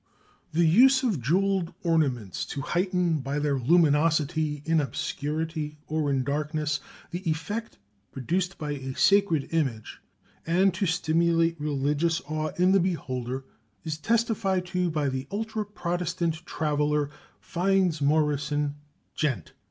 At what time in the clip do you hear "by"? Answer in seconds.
3.19-3.37, 8.57-8.71, 14.89-15.07